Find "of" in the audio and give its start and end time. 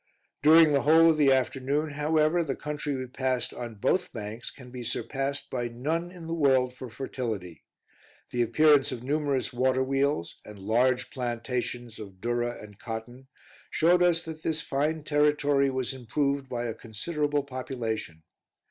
1.11-1.17, 8.91-9.03, 11.99-12.19